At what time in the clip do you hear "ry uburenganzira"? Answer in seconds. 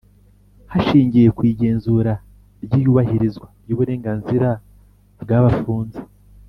3.63-4.49